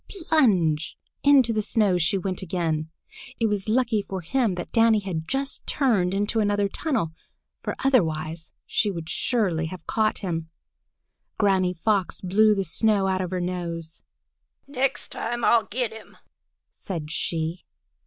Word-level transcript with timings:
Plunge! 0.09 0.97
Into 1.23 1.53
the 1.53 1.61
snow 1.61 1.99
she 1.99 2.17
went 2.17 2.41
again. 2.41 2.89
It 3.39 3.45
was 3.45 3.69
lucky 3.69 4.01
for 4.01 4.21
him 4.21 4.55
that 4.55 4.71
Danny 4.71 4.97
had 5.01 5.27
just 5.27 5.63
turned 5.67 6.11
into 6.15 6.39
another 6.39 6.67
tunnel, 6.67 7.11
for 7.61 7.75
otherwise 7.83 8.51
she 8.65 8.89
would 8.89 9.09
surely 9.11 9.67
have 9.67 9.85
caught 9.85 10.17
him. 10.17 10.49
Granny 11.37 11.75
Fox 11.75 12.19
blew 12.19 12.55
the 12.55 12.63
snow 12.63 13.05
out 13.05 13.21
of 13.21 13.29
her 13.29 13.39
nose. 13.39 14.01
"Next 14.65 15.09
time 15.11 15.45
I'll 15.45 15.65
get 15.67 15.93
him!" 15.93 16.17
said 16.71 17.11
she. 17.11 17.63